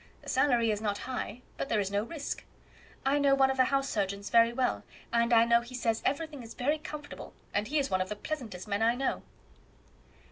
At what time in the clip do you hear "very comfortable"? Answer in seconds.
6.55-7.35